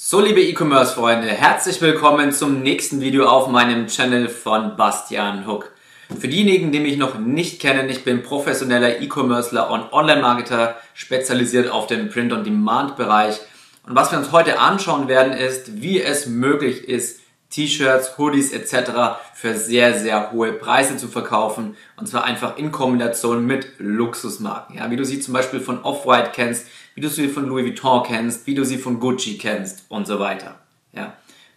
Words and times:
So, 0.00 0.20
liebe 0.20 0.40
E-Commerce-Freunde, 0.40 1.26
herzlich 1.26 1.80
willkommen 1.80 2.30
zum 2.30 2.62
nächsten 2.62 3.00
Video 3.00 3.26
auf 3.26 3.48
meinem 3.48 3.88
Channel 3.88 4.28
von 4.28 4.76
Bastian 4.76 5.44
Hook. 5.44 5.72
Für 6.20 6.28
diejenigen, 6.28 6.70
die 6.70 6.78
mich 6.78 6.98
noch 6.98 7.18
nicht 7.18 7.60
kennen, 7.60 7.88
ich 7.88 8.04
bin 8.04 8.22
professioneller 8.22 9.00
E-Commercer 9.00 9.68
und 9.68 9.92
Online-Marketer, 9.92 10.76
spezialisiert 10.94 11.68
auf 11.68 11.88
den 11.88 12.10
Print-on-Demand-Bereich. 12.10 13.40
Und 13.88 13.96
was 13.96 14.12
wir 14.12 14.20
uns 14.20 14.30
heute 14.30 14.60
anschauen 14.60 15.08
werden, 15.08 15.32
ist, 15.32 15.82
wie 15.82 16.00
es 16.00 16.26
möglich 16.26 16.88
ist, 16.88 17.18
T-Shirts, 17.50 18.18
Hoodies 18.18 18.52
etc. 18.52 19.20
für 19.34 19.54
sehr, 19.54 19.98
sehr 19.98 20.32
hohe 20.32 20.52
Preise 20.52 20.96
zu 20.96 21.08
verkaufen. 21.08 21.76
Und 21.96 22.06
zwar 22.06 22.24
einfach 22.24 22.56
in 22.56 22.70
Kombination 22.70 23.46
mit 23.46 23.72
Luxusmarken. 23.78 24.76
Ja, 24.76 24.90
wie 24.90 24.96
du 24.96 25.04
sie 25.04 25.20
zum 25.20 25.34
Beispiel 25.34 25.60
von 25.60 25.82
Off-White 25.82 26.30
kennst, 26.34 26.66
wie 26.94 27.00
du 27.00 27.08
sie 27.08 27.28
von 27.28 27.46
Louis 27.46 27.64
Vuitton 27.64 28.02
kennst, 28.02 28.46
wie 28.46 28.54
du 28.54 28.64
sie 28.64 28.78
von 28.78 29.00
Gucci 29.00 29.38
kennst 29.38 29.84
und 29.88 30.06
so 30.06 30.18
weiter. 30.18 30.56
Ja. 30.92 31.14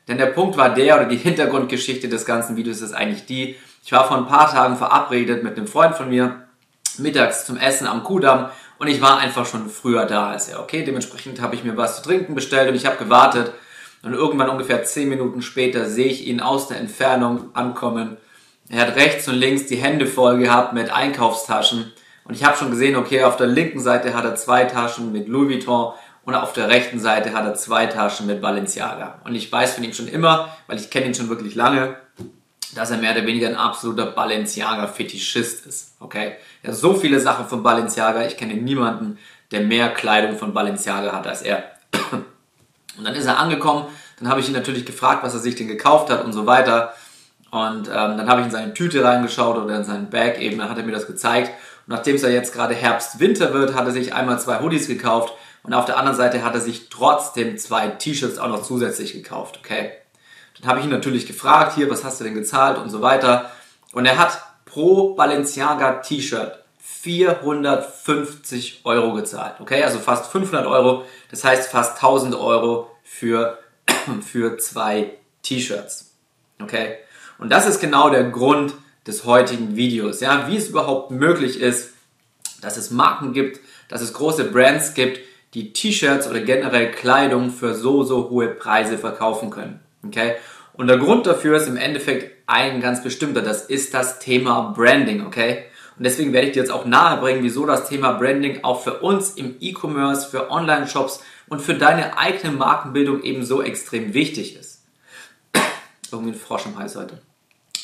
Denn 0.08 0.18
der 0.18 0.28
Punkt 0.28 0.58
war 0.58 0.74
der, 0.74 0.96
oder 0.96 1.06
die 1.06 1.18
Hintergrundgeschichte 1.18 2.08
des 2.08 2.26
ganzen 2.26 2.56
Videos 2.56 2.82
ist 2.82 2.94
eigentlich 2.94 3.26
die, 3.26 3.56
ich 3.84 3.92
war 3.92 4.08
vor 4.08 4.18
ein 4.18 4.28
paar 4.28 4.52
Tagen 4.52 4.78
verabredet 4.78 5.44
mit 5.44 5.58
einem 5.58 5.68
Freund 5.68 5.96
von 5.96 6.10
mir, 6.10 6.48
mittags 6.98 7.46
zum 7.46 7.58
Essen 7.58 7.88
am 7.88 8.04
Kudamm 8.04 8.50
und 8.78 8.88
ich 8.88 9.02
war 9.02 9.20
einfach 9.20 9.46
schon 9.46 9.70
früher 9.70 10.06
da 10.06 10.30
als 10.30 10.50
er. 10.50 10.60
Okay, 10.60 10.84
dementsprechend 10.84 11.42
habe 11.42 11.56
ich 11.56 11.64
mir 11.64 11.78
was 11.78 11.98
zu 11.98 12.04
trinken 12.04 12.36
bestellt 12.36 12.70
und 12.70 12.76
ich 12.76 12.86
habe 12.86 12.98
gewartet 12.98 13.54
und 14.04 14.14
irgendwann 14.14 14.50
ungefähr 14.50 14.84
10 14.84 15.10
Minuten 15.10 15.42
später 15.42 15.86
sehe 15.86 16.08
ich 16.08 16.28
ihn 16.28 16.40
aus 16.40 16.68
der 16.68 16.78
Entfernung 16.78 17.54
ankommen. 17.54 18.18
Er 18.70 18.82
hat 18.82 18.96
rechts 18.96 19.28
und 19.28 19.36
links 19.36 19.66
die 19.68 19.76
Hände 19.76 20.08
voll 20.08 20.38
gehabt 20.38 20.74
mit 20.74 20.92
Einkaufstaschen 20.92 21.92
und 22.24 22.36
ich 22.36 22.44
habe 22.44 22.58
schon 22.58 22.72
gesehen, 22.72 22.96
okay, 22.96 23.24
auf 23.24 23.38
der 23.38 23.48
linken 23.48 23.80
Seite 23.80 24.14
hat 24.14 24.26
er 24.26 24.36
zwei 24.36 24.66
Taschen 24.66 25.12
mit 25.12 25.28
Louis 25.28 25.50
Vuitton 25.50 25.94
und 26.24 26.36
auf 26.36 26.54
der 26.54 26.70
rechten 26.70 27.00
Seite 27.00 27.34
hat 27.34 27.46
er 27.46 27.56
zwei 27.56 27.88
Taschen 27.88 28.28
mit 28.28 28.42
Balenciaga. 28.42 29.20
Und 29.26 29.36
ich 29.36 29.52
weiß 29.52 29.74
von 29.74 29.84
ihm 29.84 29.94
schon 29.94 30.08
immer, 30.08 30.56
weil 30.68 30.78
ich 30.78 30.90
kenne 30.90 31.08
ihn 31.08 31.16
schon 31.16 31.30
wirklich 31.30 31.56
lange, 31.56 31.96
dass 32.76 32.92
er 32.92 32.98
mehr 32.98 33.12
oder 33.12 33.26
weniger 33.26 33.50
ein 33.50 33.56
absoluter 33.56 34.06
Balenciaga-Fetischist 34.06 35.66
ist. 35.66 35.96
Okay? 36.00 36.36
Er 36.64 36.72
hat 36.72 36.78
so 36.78 36.94
viele 36.94 37.20
Sachen 37.20 37.48
von 37.48 37.64
Balenciaga, 37.64 38.26
ich 38.26 38.38
kenne 38.38 38.54
niemanden, 38.54 39.18
der 39.52 39.62
mehr 39.62 39.90
Kleidung 39.90 40.38
von 40.38 40.54
Balenciaga 40.54 41.12
hat 41.12 41.28
als 41.28 41.42
er. 41.42 41.64
Und 42.98 43.06
dann 43.06 43.16
ist 43.16 43.26
er 43.26 43.40
angekommen, 43.40 43.86
dann 44.20 44.30
habe 44.30 44.40
ich 44.40 44.48
ihn 44.48 44.54
natürlich 44.54 44.86
gefragt, 44.86 45.24
was 45.24 45.34
er 45.34 45.40
sich 45.40 45.56
denn 45.56 45.68
gekauft 45.68 46.10
hat 46.10 46.24
und 46.24 46.34
so 46.34 46.46
weiter. 46.46 46.94
Und 47.52 47.88
ähm, 47.88 48.18
dann 48.18 48.30
habe 48.30 48.42
ich 48.42 48.46
in 48.46 48.52
seine 48.52 48.74
Tüte 48.74 49.04
reingeschaut 49.04 49.58
oder 49.58 49.76
in 49.76 49.84
seinen 49.84 50.10
Bag 50.10 50.40
eben, 50.40 50.58
dann 50.58 50.70
hat 50.70 50.78
er 50.78 50.84
mir 50.84 50.92
das 50.92 51.08
gezeigt. 51.08 51.50
Und 51.88 51.96
nachdem 51.96 52.16
es 52.16 52.22
ja 52.22 52.30
jetzt 52.30 52.54
gerade 52.54 52.74
Herbst-Winter 52.74 53.54
wird, 53.54 53.76
hat 53.76 53.86
er 53.86 53.92
sich 53.92 54.14
einmal 54.14 54.40
zwei 54.40 54.60
Hoodies 54.60 54.88
gekauft 54.88 55.34
und 55.64 55.74
auf 55.74 55.86
der 55.86 55.98
anderen 55.98 56.18
Seite 56.18 56.44
hat 56.44 56.56
er 56.56 56.62
sich 56.62 56.90
trotzdem 56.90 57.58
zwei 57.58 57.88
T-Shirts 57.88 58.40
auch 58.40 58.48
noch 58.48 58.64
zusätzlich 58.64 59.14
gekauft, 59.14 59.60
okay? 59.60 59.92
Dann 60.60 60.70
habe 60.70 60.80
ich 60.80 60.86
ihn 60.86 60.92
natürlich 60.92 61.28
gefragt, 61.28 61.76
hier, 61.76 61.90
was 61.90 62.04
hast 62.04 62.20
du 62.20 62.24
denn 62.24 62.36
gezahlt 62.36 62.78
und 62.78 62.90
so 62.90 63.02
weiter. 63.02 63.52
Und 63.94 64.06
er 64.06 64.18
hat 64.18 64.42
pro 64.66 65.16
Balenciaga 65.16 65.94
T-Shirt 66.02 66.61
450 67.02 68.82
Euro 68.84 69.14
gezahlt, 69.14 69.56
okay? 69.60 69.84
Also 69.84 70.00
fast 70.00 70.32
500 70.32 70.66
Euro, 70.68 71.06
das 71.30 71.44
heißt 71.44 71.72
fast 71.72 71.96
1000 71.96 72.36
Euro 72.36 72.92
für, 73.04 73.60
für 74.22 74.58
zwei 74.58 75.14
T-Shirts, 75.42 76.14
okay? 76.62 76.98
Und 77.40 77.52
das 77.52 77.68
ist 77.68 77.80
genau 77.80 78.10
der 78.10 78.26
Grund, 78.26 78.74
des 79.08 79.26
heutigen 79.26 79.76
Videos. 79.76 80.22
Ja, 80.22 80.48
wie 80.48 80.58
es 80.58 80.70
überhaupt 80.70 81.12
möglich 81.12 81.60
ist, 81.60 81.94
dass 82.62 82.78
es 82.78 82.92
Marken 82.92 83.34
gibt, 83.34 83.60
dass 83.90 84.02
es 84.02 84.14
große 84.14 84.46
Brands 84.46 84.94
gibt, 84.94 85.20
die 85.54 85.74
T-Shirts 85.74 86.28
oder 86.28 86.40
generell 86.42 86.92
Kleidung 86.92 87.50
für 87.50 87.74
so, 87.74 88.04
so 88.04 88.30
hohe 88.30 88.48
Preise 88.48 88.98
verkaufen 88.98 89.50
können. 89.50 89.80
Okay? 90.06 90.36
Und 90.74 90.88
der 90.88 90.98
Grund 90.98 91.26
dafür 91.26 91.58
ist 91.58 91.68
im 91.68 91.78
Endeffekt 91.78 92.44
ein 92.48 92.80
ganz 92.80 93.04
bestimmter. 93.04 93.42
Das 93.42 93.66
ist 93.66 93.94
das 93.94 94.20
Thema 94.20 94.74
Branding. 94.76 95.26
Okay? 95.26 95.66
Und 95.98 96.06
deswegen 96.06 96.34
werde 96.34 96.48
ich 96.48 96.54
dir 96.54 96.60
jetzt 96.60 96.72
auch 96.72 96.86
nahebringen, 96.86 97.44
wieso 97.44 97.66
das 97.66 97.88
Thema 97.88 98.14
Branding 98.14 98.64
auch 98.64 98.82
für 98.84 99.00
uns 99.00 99.32
im 99.32 99.56
E-Commerce, 99.60 100.30
für 100.30 100.50
Online-Shops 100.50 101.24
und 101.48 101.62
für 101.62 101.76
deine 101.76 102.18
eigene 102.18 102.54
Markenbildung 102.54 103.24
eben 103.24 103.44
so 103.44 103.62
extrem 103.62 104.14
wichtig 104.14 104.56
ist. 104.56 104.84
Irgendwie 106.12 106.32
ein 106.32 106.40
Frosch 106.40 106.66
im 106.66 106.78
Hals 106.78 106.96
heute 106.96 107.22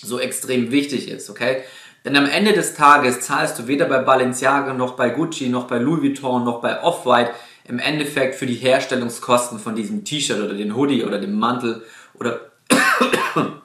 so 0.02 0.20
extrem 0.20 0.72
wichtig 0.72 1.10
ist, 1.10 1.30
okay? 1.30 1.64
Denn 2.06 2.16
am 2.16 2.26
Ende 2.26 2.54
des 2.54 2.76
Tages 2.76 3.22
zahlst 3.22 3.60
du 3.60 3.68
weder 3.68 3.86
bei 3.86 4.00
Balenciaga 4.00 4.74
noch 4.74 4.96
bei 4.96 5.10
Gucci 5.10 5.50
noch 5.50 5.66
bei 5.66 5.78
Louis 5.78 6.02
Vuitton 6.02 6.44
noch 6.44 6.62
bei 6.62 6.82
Off-White 6.82 7.32
im 7.66 7.80
Endeffekt 7.80 8.36
für 8.36 8.46
die 8.46 8.56
Herstellungskosten 8.56 9.60
von 9.60 9.76
diesem 9.76 10.06
T-Shirt 10.06 10.40
oder 10.40 10.54
dem 10.54 10.76
Hoodie 10.76 11.04
oder 11.04 11.20
dem 11.20 11.38
Mantel 11.38 11.84
oder 12.14 12.52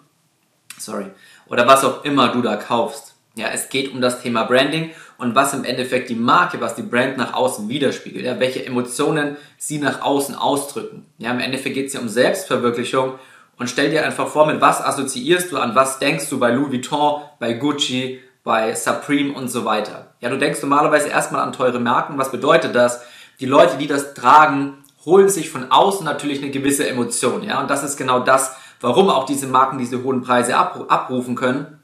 sorry 0.79 1.07
oder 1.47 1.67
was 1.67 1.85
auch 1.85 2.05
immer 2.05 2.29
du 2.29 2.43
da 2.43 2.57
kaufst. 2.57 3.12
Ja, 3.35 3.49
es 3.53 3.71
geht 3.71 3.93
um 3.93 4.01
das 4.01 4.21
Thema 4.21 4.45
Branding 4.45 4.91
und 5.17 5.35
was 5.35 5.55
im 5.55 5.65
Endeffekt 5.65 6.11
die 6.11 6.15
Marke, 6.15 6.61
was 6.61 6.75
die 6.75 6.83
Brand 6.83 7.17
nach 7.17 7.33
außen 7.33 7.69
widerspiegelt, 7.69 8.25
ja, 8.25 8.39
welche 8.41 8.67
Emotionen 8.67 9.37
sie 9.57 9.79
nach 9.79 10.03
außen 10.03 10.35
ausdrücken. 10.35 11.07
Ja, 11.19 11.31
im 11.31 11.41
Endeffekt 11.41 11.75
geht 11.75 11.87
es 11.87 11.95
ja 11.95 12.01
um 12.01 12.09
Selbstverwirklichung 12.09 13.15
und 13.57 13.71
stell 13.71 13.91
dir 13.91 14.05
einfach 14.05 14.29
vor, 14.29 14.47
mit 14.47 14.61
was 14.61 14.83
assoziierst 14.83 15.51
du, 15.51 15.59
an 15.59 15.75
was 15.75 15.99
denkst 15.99 16.29
du 16.29 16.39
bei 16.39 16.51
Louis 16.51 16.73
Vuitton, 16.73 17.23
bei 17.39 17.55
Gucci, 17.55 18.21
bei 18.45 18.75
Supreme 18.75 19.33
und 19.33 19.49
so 19.49 19.65
weiter. 19.65 20.15
Ja, 20.21 20.29
du 20.29 20.39
denkst 20.39 20.61
normalerweise 20.63 21.09
erstmal 21.09 21.43
an 21.43 21.53
teure 21.53 21.79
Marken. 21.79 22.19
Was 22.19 22.33
bedeutet 22.33 22.75
das? 22.75 23.03
Die 23.41 23.47
Leute, 23.47 23.77
die 23.77 23.87
das 23.87 24.15
tragen, 24.15 24.79
holen 25.05 25.29
sich 25.29 25.51
von 25.51 25.71
außen 25.71 26.05
natürlich 26.05 26.43
eine 26.43 26.51
gewisse 26.51 26.89
Emotion. 26.89 27.43
Ja, 27.43 27.61
und 27.61 27.71
das 27.71 27.83
ist 27.83 27.97
genau 27.97 28.21
das, 28.21 28.57
warum 28.81 29.11
auch 29.11 29.27
diese 29.27 29.47
Marken 29.47 29.79
diese 29.79 30.03
hohen 30.03 30.23
Preise 30.23 30.57
abrufen 30.57 31.35
können. 31.35 31.79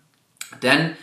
Denn 0.62 0.97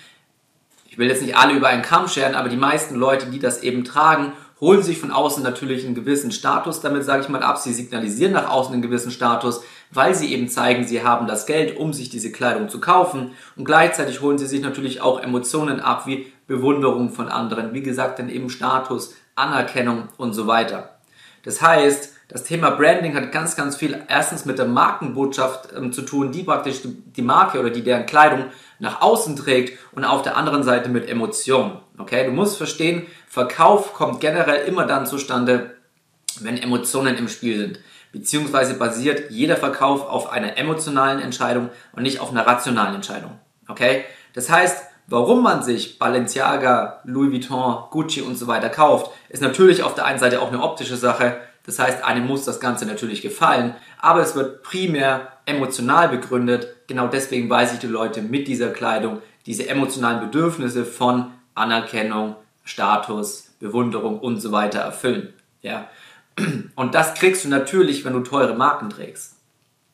ich 0.96 1.00
will 1.00 1.10
jetzt 1.10 1.22
nicht 1.22 1.36
alle 1.36 1.52
über 1.52 1.68
einen 1.68 1.82
Kamm 1.82 2.08
scheren, 2.08 2.36
aber 2.36 2.48
die 2.48 2.56
meisten 2.56 2.96
Leute, 2.96 3.26
die 3.26 3.38
das 3.38 3.62
eben 3.64 3.84
tragen, 3.84 4.32
holen 4.62 4.82
sich 4.82 4.98
von 4.98 5.12
außen 5.12 5.44
natürlich 5.44 5.86
einen 5.86 5.94
gewissen 5.94 6.32
Status 6.32 6.80
damit, 6.80 7.04
sage 7.04 7.22
ich 7.22 7.28
mal, 7.28 7.44
ab. 7.44 7.58
Sie 7.58 7.74
signalisieren 7.74 8.32
nach 8.32 8.50
außen 8.50 8.72
einen 8.72 8.82
gewissen 8.82 9.12
Status, 9.12 9.62
weil 9.92 10.16
sie 10.16 10.32
eben 10.32 10.48
zeigen, 10.48 10.88
sie 10.88 11.04
haben 11.04 11.28
das 11.28 11.48
Geld, 11.48 11.76
um 11.76 11.92
sich 11.92 12.08
diese 12.08 12.32
Kleidung 12.32 12.70
zu 12.70 12.80
kaufen. 12.80 13.32
Und 13.58 13.66
gleichzeitig 13.66 14.22
holen 14.22 14.38
sie 14.38 14.48
sich 14.48 14.62
natürlich 14.62 15.02
auch 15.02 15.22
Emotionen 15.22 15.82
ab, 15.82 16.08
wie 16.08 16.32
Bewunderung 16.48 17.10
von 17.10 17.28
anderen, 17.28 17.74
wie 17.74 17.84
gesagt, 17.84 18.20
dann 18.20 18.30
eben 18.30 18.50
Status, 18.50 19.16
Anerkennung 19.36 20.08
und 20.16 20.32
so 20.32 20.48
weiter. 20.48 20.92
Das 21.44 21.62
heißt, 21.62 22.14
das 22.28 22.44
Thema 22.44 22.72
Branding 22.72 23.16
hat 23.16 23.32
ganz, 23.32 23.56
ganz 23.56 23.76
viel 23.76 24.04
erstens 24.08 24.46
mit 24.46 24.58
der 24.58 24.66
Markenbotschaft 24.66 25.70
ähm, 25.76 25.92
zu 25.92 26.02
tun, 26.02 26.32
die 26.32 26.44
praktisch 26.44 26.82
die 26.84 27.22
Marke 27.22 27.60
oder 27.60 27.70
die 27.70 27.84
deren 27.84 28.06
Kleidung 28.06 28.46
nach 28.80 29.02
außen 29.02 29.36
trägt 29.36 29.78
und 29.94 30.04
auf 30.04 30.24
der 30.24 30.36
anderen 30.36 30.64
Seite 30.64 30.90
mit 30.90 31.08
Emotionen. 31.08 31.78
Okay, 31.98 32.26
du 32.26 32.32
musst 32.32 32.58
verstehen, 32.58 33.06
Verkauf 33.28 33.94
kommt 33.94 34.22
generell 34.22 34.68
immer 34.68 34.86
dann 34.86 35.06
zustande, 35.06 35.76
wenn 36.40 36.58
Emotionen 36.58 37.16
im 37.18 37.28
Spiel 37.28 37.58
sind. 37.58 37.80
Beziehungsweise 38.12 38.76
basiert 38.76 39.30
jeder 39.30 39.58
Verkauf 39.58 40.08
auf 40.08 40.32
einer 40.32 40.58
emotionalen 40.58 41.20
Entscheidung 41.20 41.70
und 41.94 42.04
nicht 42.04 42.20
auf 42.20 42.32
einer 42.32 42.48
rationalen 42.48 42.96
Entscheidung. 42.96 43.40
Okay? 43.68 44.06
Das 44.34 44.50
heißt, 44.50 44.86
warum 45.08 45.44
man 45.44 45.64
sich 45.64 46.00
Balenciaga, 46.00 47.02
Louis 47.04 47.32
Vuitton, 47.32 47.84
Gucci 47.92 48.22
und 48.22 48.36
so 48.36 48.48
weiter 48.48 48.70
kauft, 48.70 49.12
ist 49.30 49.42
natürlich 49.42 49.84
auf 49.84 49.96
der 49.96 50.06
einen 50.06 50.20
Seite 50.20 50.42
auch 50.42 50.48
eine 50.48 50.64
optische 50.64 50.98
Sache. 50.98 51.38
Das 51.66 51.80
heißt, 51.80 52.04
einem 52.04 52.28
muss 52.28 52.46
das 52.46 52.60
Ganze 52.60 52.86
natürlich 52.86 53.22
gefallen, 53.22 53.76
aber 54.00 54.22
es 54.22 54.36
wird 54.36 54.64
primär 54.64 55.34
emotional 55.46 56.10
begründet. 56.10 56.68
Genau 56.88 57.08
deswegen 57.08 57.50
weiß 57.50 57.74
ich 57.74 57.80
die 57.80 57.88
Leute 57.88 58.22
mit 58.22 58.48
dieser 58.48 58.70
Kleidung 58.70 59.22
diese 59.46 59.68
emotionalen 59.68 60.20
Bedürfnisse 60.20 60.86
von 60.86 61.32
Anerkennung, 61.54 62.36
Status, 62.64 63.52
Bewunderung 63.60 64.20
und 64.20 64.40
so 64.40 64.52
weiter 64.52 64.80
erfüllen. 64.80 65.34
Ja? 65.62 65.88
Und 66.76 66.96
das 66.96 67.14
kriegst 67.14 67.46
du 67.46 67.50
natürlich, 67.50 68.04
wenn 68.06 68.14
du 68.14 68.22
teure 68.22 68.56
Marken 68.56 68.90
trägst. 68.90 69.36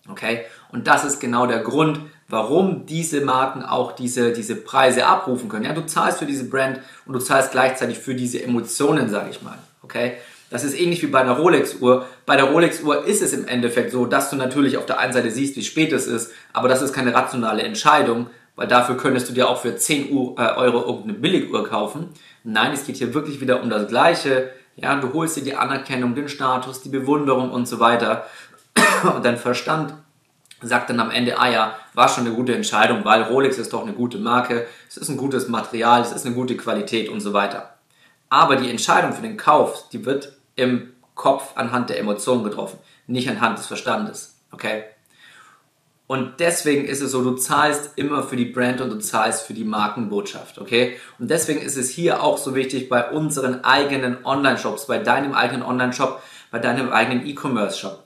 Okay? 0.09 0.45
Und 0.71 0.87
das 0.87 1.05
ist 1.05 1.19
genau 1.19 1.45
der 1.45 1.59
Grund, 1.59 1.99
warum 2.27 2.85
diese 2.85 3.21
Marken 3.21 3.61
auch 3.63 3.91
diese, 3.91 4.31
diese 4.31 4.55
Preise 4.55 5.05
abrufen 5.05 5.49
können. 5.49 5.65
Ja, 5.65 5.73
du 5.73 5.85
zahlst 5.85 6.19
für 6.19 6.25
diese 6.25 6.49
Brand 6.49 6.79
und 7.05 7.13
du 7.13 7.19
zahlst 7.19 7.51
gleichzeitig 7.51 7.99
für 7.99 8.15
diese 8.15 8.41
Emotionen, 8.41 9.09
sage 9.09 9.29
ich 9.29 9.41
mal. 9.41 9.57
Okay? 9.83 10.17
Das 10.51 10.65
ist 10.65 10.77
ähnlich 10.77 11.01
wie 11.01 11.07
bei 11.07 11.21
einer 11.21 11.37
Rolex-Uhr. 11.37 12.05
Bei 12.25 12.35
der 12.35 12.45
Rolex-Uhr 12.45 13.05
ist 13.05 13.21
es 13.21 13.31
im 13.31 13.47
Endeffekt 13.47 13.91
so, 13.91 14.05
dass 14.05 14.29
du 14.29 14.35
natürlich 14.35 14.77
auf 14.77 14.85
der 14.85 14.99
einen 14.99 15.13
Seite 15.13 15.31
siehst, 15.31 15.55
wie 15.55 15.63
spät 15.63 15.93
es 15.93 16.07
ist, 16.07 16.33
aber 16.51 16.67
das 16.67 16.81
ist 16.81 16.91
keine 16.91 17.13
rationale 17.13 17.63
Entscheidung, 17.63 18.29
weil 18.57 18.67
dafür 18.67 18.97
könntest 18.97 19.29
du 19.29 19.33
dir 19.33 19.47
auch 19.47 19.61
für 19.61 19.77
10 19.77 20.09
äh, 20.09 20.11
Euro 20.11 20.81
irgendeine 20.85 21.13
Billiguhr 21.13 21.65
kaufen. 21.65 22.09
Nein, 22.43 22.73
es 22.73 22.85
geht 22.85 22.97
hier 22.97 23.13
wirklich 23.13 23.39
wieder 23.39 23.63
um 23.63 23.69
das 23.69 23.87
Gleiche. 23.87 24.51
Ja, 24.75 24.93
du 24.95 25.13
holst 25.13 25.37
dir 25.37 25.43
die 25.43 25.55
Anerkennung, 25.55 26.15
den 26.15 26.27
Status, 26.27 26.81
die 26.81 26.89
Bewunderung 26.89 27.51
und 27.51 27.65
so 27.65 27.79
weiter. 27.79 28.25
Und 29.15 29.25
dein 29.25 29.37
Verstand 29.37 29.93
sagt 30.61 30.89
dann 30.89 30.99
am 30.99 31.11
Ende, 31.11 31.39
ah 31.39 31.49
ja, 31.49 31.75
war 31.93 32.07
schon 32.07 32.25
eine 32.25 32.35
gute 32.35 32.53
Entscheidung, 32.53 33.03
weil 33.03 33.23
Rolex 33.23 33.57
ist 33.57 33.73
doch 33.73 33.81
eine 33.81 33.93
gute 33.93 34.17
Marke, 34.17 34.67
es 34.87 34.97
ist 34.97 35.09
ein 35.09 35.17
gutes 35.17 35.47
Material, 35.47 36.01
es 36.01 36.11
ist 36.11 36.25
eine 36.25 36.35
gute 36.35 36.55
Qualität 36.55 37.09
und 37.09 37.19
so 37.19 37.33
weiter. 37.33 37.75
Aber 38.29 38.55
die 38.57 38.69
Entscheidung 38.69 39.13
für 39.13 39.23
den 39.23 39.37
Kauf, 39.37 39.89
die 39.89 40.05
wird 40.05 40.37
im 40.55 40.93
Kopf 41.15 41.51
anhand 41.55 41.89
der 41.89 41.99
Emotionen 41.99 42.43
getroffen, 42.43 42.79
nicht 43.07 43.29
anhand 43.29 43.57
des 43.59 43.67
Verstandes. 43.67 44.35
Okay? 44.51 44.83
Und 46.11 46.41
deswegen 46.41 46.83
ist 46.83 46.99
es 46.99 47.11
so, 47.11 47.23
du 47.23 47.37
zahlst 47.37 47.91
immer 47.95 48.23
für 48.23 48.35
die 48.35 48.43
Brand 48.43 48.81
und 48.81 48.89
du 48.89 48.99
zahlst 48.99 49.43
für 49.43 49.53
die 49.53 49.63
Markenbotschaft, 49.63 50.59
okay? 50.59 50.97
Und 51.19 51.31
deswegen 51.31 51.61
ist 51.61 51.77
es 51.77 51.89
hier 51.89 52.21
auch 52.21 52.37
so 52.37 52.53
wichtig 52.53 52.89
bei 52.89 53.11
unseren 53.11 53.63
eigenen 53.63 54.25
Online-Shops, 54.25 54.87
bei 54.87 54.97
deinem 54.97 55.33
eigenen 55.33 55.63
Online-Shop, 55.63 56.21
bei 56.51 56.59
deinem 56.59 56.91
eigenen 56.91 57.25
E-Commerce-Shop, 57.25 58.03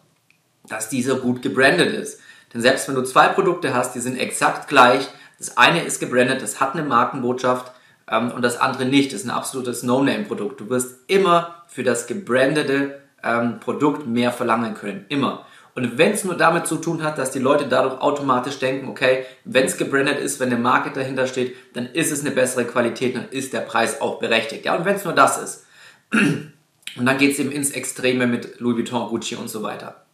dass 0.67 0.89
dieser 0.89 1.15
gut 1.15 1.41
gebrandet 1.41 1.95
ist. 1.95 2.19
Denn 2.53 2.61
selbst 2.61 2.87
wenn 2.87 2.93
du 2.93 3.01
zwei 3.01 3.27
Produkte 3.29 3.73
hast, 3.73 3.95
die 3.95 4.01
sind 4.01 4.19
exakt 4.19 4.67
gleich, 4.67 5.07
das 5.39 5.57
eine 5.57 5.83
ist 5.83 5.99
gebrandet, 5.99 6.43
das 6.43 6.59
hat 6.61 6.75
eine 6.75 6.83
Markenbotschaft 6.83 7.71
ähm, 8.09 8.31
und 8.31 8.41
das 8.41 8.57
andere 8.57 8.85
nicht, 8.85 9.13
das 9.13 9.21
ist 9.21 9.27
ein 9.27 9.31
absolutes 9.31 9.83
No-Name-Produkt. 9.83 10.59
Du 10.59 10.69
wirst 10.69 10.99
immer 11.07 11.63
für 11.67 11.83
das 11.83 12.07
gebrandete 12.07 13.01
ähm, 13.23 13.59
Produkt 13.59 14.07
mehr 14.07 14.31
verlangen 14.31 14.75
können, 14.75 15.05
immer. 15.09 15.45
Und 15.75 15.97
wenn 15.97 16.13
es 16.13 16.23
nur 16.23 16.35
damit 16.35 16.67
zu 16.67 16.77
tun 16.77 17.03
hat, 17.03 17.17
dass 17.17 17.31
die 17.31 17.39
Leute 17.39 17.67
dadurch 17.67 17.99
automatisch 17.99 18.59
denken, 18.59 18.87
okay, 18.87 19.25
wenn 19.43 19.65
es 19.65 19.75
gebrandet 19.75 20.19
ist, 20.19 20.39
wenn 20.39 20.51
eine 20.51 20.61
Marke 20.61 20.91
dahinter 20.91 21.27
steht, 21.27 21.53
dann 21.73 21.87
ist 21.87 22.11
es 22.11 22.21
eine 22.21 22.31
bessere 22.31 22.63
Qualität, 22.63 23.15
dann 23.15 23.27
ist 23.29 23.51
der 23.51 23.59
Preis 23.59 23.99
auch 23.99 24.19
berechtigt. 24.19 24.63
Ja, 24.65 24.75
und 24.75 24.85
wenn 24.85 24.95
es 24.95 25.03
nur 25.03 25.13
das 25.13 25.37
ist. 25.37 25.65
Und 26.97 27.05
dann 27.05 27.17
geht 27.17 27.33
es 27.33 27.39
eben 27.39 27.51
ins 27.51 27.71
Extreme 27.71 28.25
mit 28.25 28.61
Louis 28.61 28.77
Vuitton, 28.77 29.09
Gucci 29.09 29.35
und 29.35 29.49
so 29.49 29.61
weiter. 29.63 30.05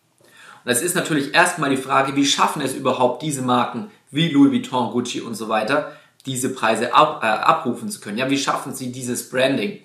Und 0.66 0.72
es 0.72 0.82
ist 0.82 0.96
natürlich 0.96 1.36
erstmal 1.36 1.70
die 1.70 1.78
Frage, 1.78 2.16
wie 2.16 2.26
schaffen 2.26 2.64
es 2.64 2.74
überhaupt 2.74 3.22
diese 3.22 3.44
Marken 3.44 3.92
wie 4.10 4.30
Louis 4.30 4.52
Vuitton, 4.52 4.92
Gucci 4.92 5.22
und 5.22 5.36
so 5.36 5.48
weiter, 5.48 5.96
diese 6.26 6.50
Preise 6.50 6.94
ab, 6.94 7.24
äh, 7.24 7.28
abrufen 7.28 7.90
zu 7.90 8.00
können? 8.00 8.18
Ja, 8.18 8.30
wie 8.30 8.38
schaffen 8.38 8.74
sie 8.74 8.92
dieses 8.92 9.30
Branding? 9.30 9.82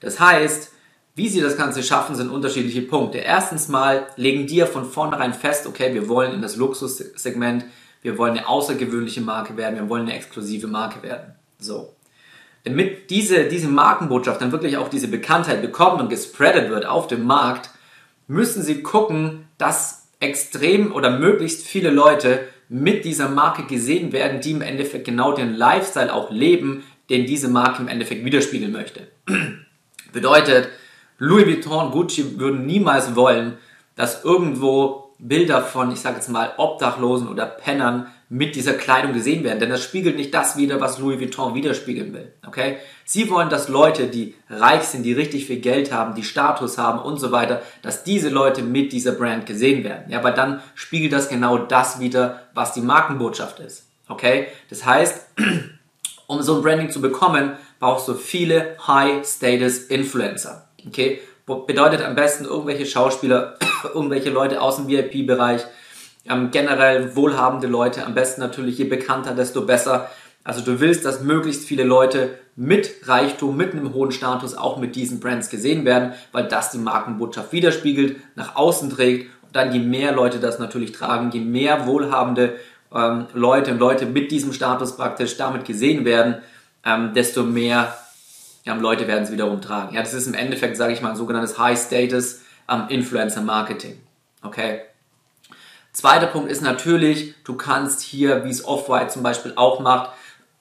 Das 0.00 0.20
heißt, 0.20 0.72
wie 1.14 1.28
sie 1.28 1.40
das 1.40 1.56
Ganze 1.56 1.82
schaffen, 1.82 2.14
sind 2.14 2.30
unterschiedliche 2.30 2.82
Punkte. 2.82 3.18
Erstens 3.18 3.68
mal 3.68 4.06
legen 4.16 4.46
die 4.46 4.56
ja 4.56 4.66
von 4.66 4.84
vornherein 4.84 5.32
fest, 5.32 5.66
okay, 5.66 5.94
wir 5.94 6.08
wollen 6.08 6.34
in 6.34 6.42
das 6.42 6.56
Luxussegment, 6.56 7.64
wir 8.02 8.18
wollen 8.18 8.36
eine 8.36 8.46
außergewöhnliche 8.46 9.22
Marke 9.22 9.56
werden, 9.56 9.76
wir 9.76 9.88
wollen 9.88 10.02
eine 10.02 10.14
exklusive 10.14 10.66
Marke 10.66 11.02
werden. 11.02 11.34
So. 11.58 11.94
Damit 12.64 13.10
diese, 13.10 13.44
diese 13.44 13.68
Markenbotschaft 13.68 14.42
dann 14.42 14.52
wirklich 14.52 14.76
auch 14.76 14.88
diese 14.88 15.08
Bekanntheit 15.08 15.62
bekommt 15.62 16.00
und 16.02 16.10
gespreadet 16.10 16.68
wird 16.68 16.84
auf 16.84 17.06
dem 17.06 17.24
Markt, 17.24 17.70
müssen 18.26 18.62
sie 18.62 18.82
gucken, 18.82 19.48
dass 19.56 20.05
extrem 20.20 20.92
oder 20.92 21.18
möglichst 21.18 21.66
viele 21.66 21.90
Leute 21.90 22.48
mit 22.68 23.04
dieser 23.04 23.28
Marke 23.28 23.64
gesehen 23.64 24.12
werden, 24.12 24.40
die 24.40 24.52
im 24.52 24.62
Endeffekt 24.62 25.04
genau 25.04 25.32
den 25.32 25.54
Lifestyle 25.54 26.12
auch 26.12 26.30
leben, 26.30 26.84
den 27.10 27.26
diese 27.26 27.48
Marke 27.48 27.82
im 27.82 27.88
Endeffekt 27.88 28.24
widerspiegeln 28.24 28.72
möchte. 28.72 29.08
Bedeutet, 30.12 30.68
Louis 31.18 31.46
Vuitton, 31.46 31.90
Gucci 31.92 32.38
würden 32.38 32.66
niemals 32.66 33.14
wollen, 33.14 33.58
dass 33.94 34.24
irgendwo 34.24 35.14
Bilder 35.18 35.62
von, 35.62 35.92
ich 35.92 36.00
sage 36.00 36.16
jetzt 36.16 36.28
mal, 36.28 36.52
Obdachlosen 36.56 37.28
oder 37.28 37.46
Pennern 37.46 38.08
mit 38.28 38.56
dieser 38.56 38.74
Kleidung 38.74 39.12
gesehen 39.12 39.44
werden, 39.44 39.60
denn 39.60 39.70
das 39.70 39.84
spiegelt 39.84 40.16
nicht 40.16 40.34
das 40.34 40.56
wider, 40.56 40.80
was 40.80 40.98
Louis 40.98 41.20
Vuitton 41.20 41.54
widerspiegeln 41.54 42.12
will. 42.12 42.32
Okay? 42.46 42.78
Sie 43.04 43.30
wollen, 43.30 43.50
dass 43.50 43.68
Leute, 43.68 44.08
die 44.08 44.34
reich 44.50 44.82
sind, 44.82 45.04
die 45.04 45.12
richtig 45.12 45.46
viel 45.46 45.60
Geld 45.60 45.92
haben, 45.92 46.16
die 46.16 46.24
Status 46.24 46.76
haben 46.76 46.98
und 46.98 47.18
so 47.18 47.30
weiter, 47.30 47.62
dass 47.82 48.02
diese 48.02 48.28
Leute 48.28 48.62
mit 48.62 48.92
dieser 48.92 49.12
Brand 49.12 49.46
gesehen 49.46 49.84
werden. 49.84 50.10
Ja, 50.10 50.24
weil 50.24 50.34
dann 50.34 50.60
spiegelt 50.74 51.12
das 51.12 51.28
genau 51.28 51.56
das 51.56 52.00
wider, 52.00 52.48
was 52.52 52.72
die 52.72 52.80
Markenbotschaft 52.80 53.60
ist. 53.60 53.86
Okay? 54.08 54.48
Das 54.70 54.84
heißt, 54.84 55.26
um 56.26 56.42
so 56.42 56.56
ein 56.56 56.62
Branding 56.62 56.90
zu 56.90 57.00
bekommen, 57.00 57.52
brauchst 57.78 58.08
du 58.08 58.14
viele 58.14 58.76
High-Status-Influencer. 58.88 60.68
Okay? 60.84 61.20
Bedeutet 61.46 62.02
am 62.02 62.16
besten 62.16 62.44
irgendwelche 62.44 62.86
Schauspieler, 62.86 63.56
irgendwelche 63.94 64.30
Leute 64.30 64.60
aus 64.60 64.76
dem 64.76 64.88
VIP-Bereich, 64.88 65.62
ähm, 66.28 66.50
generell 66.50 67.14
wohlhabende 67.16 67.66
Leute, 67.66 68.04
am 68.04 68.14
besten 68.14 68.40
natürlich 68.40 68.78
je 68.78 68.84
bekannter, 68.84 69.34
desto 69.34 69.62
besser. 69.62 70.10
Also 70.44 70.60
du 70.60 70.80
willst, 70.80 71.04
dass 71.04 71.22
möglichst 71.22 71.64
viele 71.64 71.84
Leute 71.84 72.38
mit 72.54 72.90
Reichtum, 73.04 73.56
mit 73.56 73.72
einem 73.72 73.92
hohen 73.92 74.12
Status 74.12 74.56
auch 74.56 74.78
mit 74.78 74.96
diesen 74.96 75.20
Brands 75.20 75.50
gesehen 75.50 75.84
werden, 75.84 76.12
weil 76.32 76.48
das 76.48 76.70
die 76.70 76.78
Markenbotschaft 76.78 77.52
widerspiegelt, 77.52 78.16
nach 78.36 78.56
außen 78.56 78.90
trägt. 78.90 79.30
Und 79.42 79.54
dann 79.54 79.72
je 79.72 79.80
mehr 79.80 80.12
Leute 80.12 80.38
das 80.38 80.58
natürlich 80.58 80.92
tragen, 80.92 81.30
je 81.30 81.40
mehr 81.40 81.86
wohlhabende 81.86 82.56
ähm, 82.94 83.26
Leute 83.34 83.72
und 83.72 83.78
Leute 83.78 84.06
mit 84.06 84.30
diesem 84.30 84.52
Status 84.52 84.96
praktisch 84.96 85.36
damit 85.36 85.64
gesehen 85.64 86.04
werden, 86.04 86.36
ähm, 86.84 87.12
desto 87.14 87.42
mehr 87.42 87.94
ja, 88.64 88.74
Leute 88.74 89.06
werden 89.06 89.24
es 89.24 89.30
wiederum 89.32 89.60
tragen. 89.60 89.94
Ja, 89.94 90.02
das 90.02 90.12
ist 90.12 90.26
im 90.26 90.34
Endeffekt, 90.34 90.76
sage 90.76 90.92
ich 90.92 91.00
mal, 91.00 91.10
ein 91.10 91.16
sogenanntes 91.16 91.58
High 91.58 91.78
Status 91.78 92.42
ähm, 92.68 92.84
Influencer 92.88 93.42
Marketing. 93.42 94.00
Okay. 94.42 94.80
Zweiter 95.96 96.26
Punkt 96.26 96.50
ist 96.50 96.60
natürlich, 96.60 97.32
du 97.42 97.54
kannst 97.54 98.02
hier, 98.02 98.44
wie 98.44 98.50
es 98.50 98.62
Off-White 98.62 99.08
zum 99.08 99.22
Beispiel 99.22 99.54
auch 99.56 99.80
macht, 99.80 100.10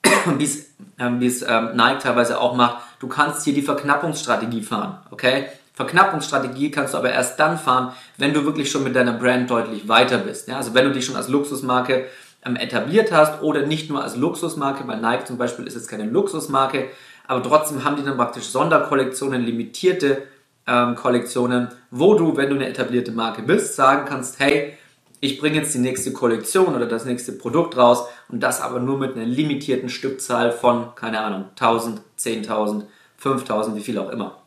wie 0.37 0.45
es, 0.45 0.67
ähm, 0.97 1.19
wie 1.19 1.27
es 1.27 1.41
ähm, 1.41 1.75
Nike 1.75 1.99
teilweise 2.03 2.39
auch 2.39 2.55
macht, 2.55 2.77
du 2.99 3.09
kannst 3.09 3.43
hier 3.43 3.53
die 3.53 3.61
Verknappungsstrategie 3.61 4.61
fahren. 4.61 4.99
Okay. 5.11 5.47
Verknappungsstrategie 5.73 6.71
kannst 6.71 6.93
du 6.93 6.97
aber 6.99 7.11
erst 7.11 7.37
dann 7.37 7.57
fahren, 7.57 7.91
wenn 8.17 8.33
du 8.33 8.45
wirklich 8.45 8.71
schon 8.71 8.85
mit 8.85 8.95
deiner 8.95 9.11
Brand 9.11 9.49
deutlich 9.49 9.89
weiter 9.89 10.19
bist. 10.19 10.47
Ja, 10.47 10.55
also 10.55 10.73
wenn 10.73 10.85
du 10.85 10.93
dich 10.93 11.05
schon 11.05 11.17
als 11.17 11.27
Luxusmarke 11.27 12.05
ähm, 12.45 12.55
etabliert 12.55 13.11
hast 13.11 13.41
oder 13.41 13.63
nicht 13.65 13.89
nur 13.89 14.01
als 14.01 14.15
Luxusmarke, 14.15 14.87
weil 14.87 15.01
Nike 15.01 15.25
zum 15.25 15.37
Beispiel 15.37 15.67
ist 15.67 15.75
jetzt 15.75 15.89
keine 15.89 16.05
Luxusmarke, 16.05 16.87
aber 17.27 17.43
trotzdem 17.43 17.83
haben 17.83 17.97
die 17.97 18.05
dann 18.05 18.15
praktisch 18.15 18.45
Sonderkollektionen, 18.45 19.43
limitierte 19.43 20.23
ähm, 20.65 20.95
Kollektionen, 20.95 21.67
wo 21.91 22.13
du, 22.13 22.37
wenn 22.37 22.51
du 22.51 22.55
eine 22.55 22.69
etablierte 22.69 23.11
Marke 23.11 23.41
bist, 23.41 23.75
sagen 23.75 24.05
kannst, 24.07 24.39
hey, 24.39 24.77
ich 25.21 25.39
bringe 25.39 25.57
jetzt 25.57 25.73
die 25.73 25.79
nächste 25.79 26.13
Kollektion 26.13 26.75
oder 26.75 26.85
das 26.85 27.05
nächste 27.05 27.31
Produkt 27.31 27.77
raus 27.77 28.07
und 28.27 28.41
das 28.41 28.61
aber 28.61 28.79
nur 28.79 28.97
mit 28.97 29.15
einer 29.15 29.25
limitierten 29.25 29.89
Stückzahl 29.89 30.51
von, 30.51 30.93
keine 30.95 31.21
Ahnung, 31.21 31.45
1000, 31.51 32.01
10.000, 32.19 32.83
5000, 33.17 33.75
wie 33.75 33.81
viel 33.81 33.97
auch 33.97 34.09
immer. 34.09 34.41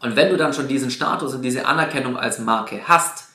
Und 0.00 0.16
wenn 0.16 0.30
du 0.30 0.36
dann 0.36 0.52
schon 0.52 0.68
diesen 0.68 0.90
Status 0.90 1.34
und 1.34 1.42
diese 1.42 1.66
Anerkennung 1.66 2.16
als 2.16 2.38
Marke 2.38 2.88
hast, 2.88 3.28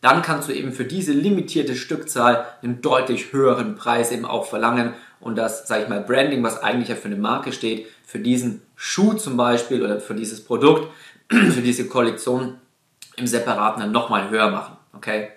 dann 0.00 0.22
kannst 0.22 0.48
du 0.48 0.52
eben 0.52 0.72
für 0.72 0.84
diese 0.84 1.12
limitierte 1.12 1.74
Stückzahl 1.74 2.46
einen 2.62 2.80
deutlich 2.82 3.32
höheren 3.32 3.74
Preis 3.74 4.12
eben 4.12 4.24
auch 4.24 4.46
verlangen 4.46 4.94
und 5.20 5.36
das, 5.36 5.66
sage 5.66 5.84
ich 5.84 5.88
mal, 5.88 6.00
Branding, 6.00 6.42
was 6.42 6.62
eigentlich 6.62 6.88
ja 6.88 6.94
für 6.94 7.06
eine 7.06 7.16
Marke 7.16 7.52
steht, 7.52 7.86
für 8.06 8.20
diesen 8.20 8.62
Schuh 8.76 9.14
zum 9.14 9.36
Beispiel 9.36 9.82
oder 9.82 10.00
für 10.00 10.14
dieses 10.14 10.44
Produkt, 10.44 10.92
für 11.28 11.62
diese 11.62 11.88
Kollektion 11.88 12.58
im 13.16 13.26
Separaten 13.26 13.80
dann 13.80 13.92
nochmal 13.92 14.30
höher 14.30 14.50
machen. 14.50 14.76
Okay? 14.92 15.30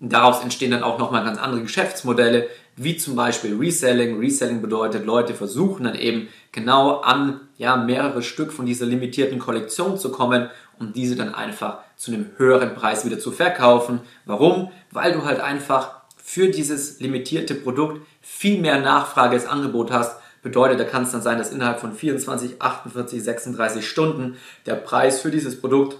Daraus 0.00 0.42
entstehen 0.42 0.72
dann 0.72 0.82
auch 0.82 0.98
nochmal 0.98 1.24
ganz 1.24 1.38
andere 1.38 1.62
Geschäftsmodelle, 1.62 2.48
wie 2.76 2.96
zum 2.96 3.14
Beispiel 3.14 3.56
Reselling. 3.56 4.18
Reselling 4.18 4.60
bedeutet, 4.60 5.06
Leute 5.06 5.34
versuchen 5.34 5.84
dann 5.84 5.94
eben 5.94 6.28
genau 6.52 7.00
an 7.00 7.40
ja, 7.56 7.76
mehrere 7.76 8.22
Stück 8.22 8.52
von 8.52 8.66
dieser 8.66 8.86
limitierten 8.86 9.38
Kollektion 9.38 9.96
zu 9.96 10.10
kommen, 10.10 10.50
um 10.78 10.92
diese 10.92 11.14
dann 11.14 11.34
einfach 11.34 11.78
zu 11.96 12.12
einem 12.12 12.30
höheren 12.36 12.74
Preis 12.74 13.04
wieder 13.04 13.18
zu 13.18 13.30
verkaufen. 13.30 14.00
Warum? 14.24 14.70
Weil 14.90 15.12
du 15.12 15.24
halt 15.24 15.40
einfach 15.40 16.02
für 16.16 16.48
dieses 16.48 17.00
limitierte 17.00 17.54
Produkt 17.54 18.04
viel 18.20 18.60
mehr 18.60 18.80
Nachfrage 18.80 19.34
als 19.34 19.46
Angebot 19.46 19.92
hast, 19.92 20.18
bedeutet, 20.42 20.80
da 20.80 20.84
kann 20.84 21.04
es 21.04 21.12
dann 21.12 21.22
sein, 21.22 21.38
dass 21.38 21.52
innerhalb 21.52 21.80
von 21.80 21.94
24, 21.94 22.60
48, 22.60 23.22
36 23.22 23.88
Stunden 23.88 24.36
der 24.66 24.74
Preis 24.74 25.20
für 25.20 25.30
dieses 25.30 25.60
Produkt 25.60 25.98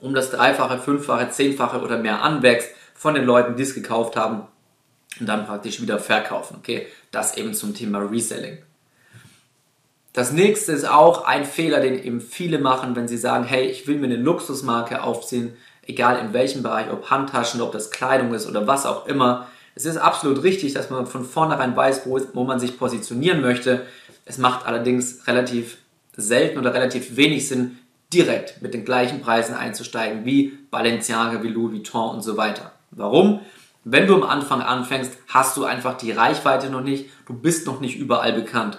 um 0.00 0.14
das 0.14 0.30
Dreifache, 0.30 0.78
Fünffache, 0.78 1.30
Zehnfache 1.30 1.80
oder 1.80 1.96
mehr 1.96 2.22
anwächst 2.22 2.70
von 3.02 3.14
den 3.14 3.24
Leuten, 3.24 3.56
die 3.56 3.64
es 3.64 3.74
gekauft 3.74 4.14
haben 4.14 4.42
und 5.18 5.28
dann 5.28 5.44
praktisch 5.44 5.82
wieder 5.82 5.98
verkaufen. 5.98 6.58
Okay, 6.60 6.86
das 7.10 7.36
eben 7.36 7.52
zum 7.52 7.74
Thema 7.74 7.98
Reselling. 7.98 8.58
Das 10.12 10.30
nächste 10.30 10.70
ist 10.70 10.88
auch 10.88 11.24
ein 11.24 11.44
Fehler, 11.44 11.80
den 11.80 12.00
eben 12.00 12.20
viele 12.20 12.60
machen, 12.60 12.94
wenn 12.94 13.08
sie 13.08 13.16
sagen, 13.16 13.42
hey, 13.42 13.66
ich 13.66 13.88
will 13.88 13.98
mir 13.98 14.06
eine 14.06 14.16
Luxusmarke 14.16 15.02
aufziehen, 15.02 15.56
egal 15.84 16.20
in 16.24 16.32
welchem 16.32 16.62
Bereich, 16.62 16.92
ob 16.92 17.10
Handtaschen, 17.10 17.60
ob 17.60 17.72
das 17.72 17.90
Kleidung 17.90 18.32
ist 18.34 18.46
oder 18.46 18.68
was 18.68 18.86
auch 18.86 19.06
immer. 19.06 19.48
Es 19.74 19.84
ist 19.84 19.96
absolut 19.96 20.44
richtig, 20.44 20.72
dass 20.74 20.88
man 20.88 21.06
von 21.06 21.24
vornherein 21.24 21.74
weiß, 21.74 22.06
wo, 22.06 22.20
wo 22.34 22.44
man 22.44 22.60
sich 22.60 22.78
positionieren 22.78 23.40
möchte. 23.40 23.84
Es 24.26 24.38
macht 24.38 24.64
allerdings 24.64 25.26
relativ 25.26 25.78
selten 26.16 26.56
oder 26.56 26.72
relativ 26.72 27.16
wenig 27.16 27.48
Sinn, 27.48 27.78
direkt 28.12 28.62
mit 28.62 28.74
den 28.74 28.84
gleichen 28.84 29.22
Preisen 29.22 29.56
einzusteigen 29.56 30.24
wie 30.24 30.56
Balenciaga, 30.70 31.42
wie 31.42 31.48
Louis 31.48 31.72
Vuitton 31.72 32.14
und 32.14 32.22
so 32.22 32.36
weiter. 32.36 32.70
Warum? 32.92 33.40
Wenn 33.84 34.06
du 34.06 34.14
am 34.14 34.22
Anfang 34.22 34.62
anfängst, 34.62 35.16
hast 35.28 35.56
du 35.56 35.64
einfach 35.64 35.96
die 35.96 36.12
Reichweite 36.12 36.70
noch 36.70 36.82
nicht, 36.82 37.10
du 37.26 37.34
bist 37.34 37.66
noch 37.66 37.80
nicht 37.80 37.98
überall 37.98 38.32
bekannt. 38.32 38.78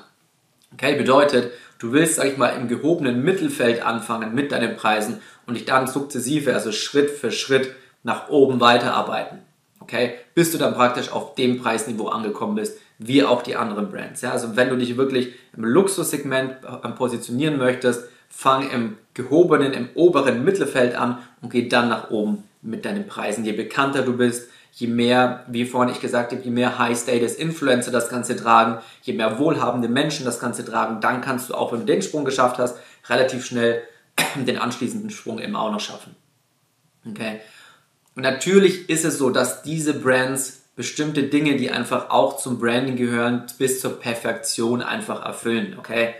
Okay, 0.73 0.95
bedeutet, 0.95 1.51
du 1.79 1.91
willst, 1.91 2.15
sag 2.15 2.27
ich 2.27 2.37
mal, 2.37 2.49
im 2.49 2.67
gehobenen 2.67 3.23
Mittelfeld 3.23 3.85
anfangen 3.85 4.33
mit 4.33 4.51
deinen 4.51 4.77
Preisen 4.77 5.19
und 5.45 5.55
dich 5.55 5.65
dann 5.65 5.87
sukzessive, 5.87 6.53
also 6.53 6.71
Schritt 6.71 7.09
für 7.09 7.31
Schritt 7.31 7.75
nach 8.03 8.29
oben 8.29 8.61
weiterarbeiten. 8.61 9.39
Okay, 9.79 10.13
bis 10.33 10.51
du 10.51 10.57
dann 10.57 10.73
praktisch 10.73 11.11
auf 11.11 11.35
dem 11.35 11.61
Preisniveau 11.61 12.07
angekommen 12.07 12.55
bist, 12.55 12.79
wie 12.99 13.25
auch 13.25 13.41
die 13.41 13.57
anderen 13.57 13.91
Brands. 13.91 14.21
Ja, 14.21 14.31
also 14.31 14.55
wenn 14.55 14.69
du 14.69 14.77
dich 14.77 14.95
wirklich 14.95 15.33
im 15.57 15.65
Luxussegment 15.65 16.53
äh, 16.63 16.89
positionieren 16.89 17.57
möchtest, 17.57 18.07
fang 18.29 18.69
im 18.71 18.97
gehobenen, 19.13 19.73
im 19.73 19.89
oberen 19.95 20.45
Mittelfeld 20.45 20.95
an 20.95 21.17
und 21.41 21.51
geh 21.51 21.67
dann 21.67 21.89
nach 21.89 22.09
oben 22.09 22.43
mit 22.63 22.85
deinen 22.85 23.05
Preisen. 23.07 23.45
Je 23.45 23.51
bekannter 23.51 24.01
du 24.01 24.17
bist, 24.17 24.49
je 24.71 24.87
mehr, 24.87 25.45
wie 25.47 25.65
vorhin 25.65 25.93
ich 25.93 26.01
gesagt 26.01 26.31
habe, 26.31 26.41
je 26.41 26.49
mehr 26.49 26.79
High-Status-Influencer 26.79 27.91
das 27.91 28.09
Ganze 28.09 28.35
tragen, 28.35 28.79
je 29.03 29.13
mehr 29.13 29.37
wohlhabende 29.37 29.87
Menschen 29.87 30.25
das 30.25 30.39
Ganze 30.39 30.65
tragen, 30.65 30.99
dann 30.99 31.21
kannst 31.21 31.49
du 31.49 31.53
auch, 31.53 31.71
wenn 31.71 31.81
du 31.81 31.85
den 31.85 32.01
Sprung 32.01 32.25
geschafft 32.25 32.57
hast, 32.57 32.77
relativ 33.07 33.45
schnell 33.45 33.83
den 34.35 34.57
anschließenden 34.57 35.11
Sprung 35.11 35.39
eben 35.39 35.55
auch 35.55 35.71
noch 35.71 35.79
schaffen. 35.79 36.15
Okay? 37.07 37.39
Und 38.15 38.23
natürlich 38.23 38.89
ist 38.89 39.05
es 39.05 39.17
so, 39.17 39.29
dass 39.29 39.61
diese 39.61 39.93
Brands 39.93 40.61
bestimmte 40.75 41.23
Dinge, 41.23 41.55
die 41.57 41.69
einfach 41.69 42.09
auch 42.09 42.37
zum 42.37 42.59
Branding 42.59 42.95
gehören, 42.95 43.45
bis 43.59 43.79
zur 43.79 43.99
Perfektion 43.99 44.81
einfach 44.81 45.23
erfüllen. 45.23 45.75
Okay? 45.77 46.15